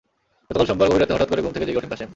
[0.47, 2.09] গতকাল সোমবার গভীর রাতে হঠাৎ করে ঘুম থেকে জেগে ওঠেন কাশেম।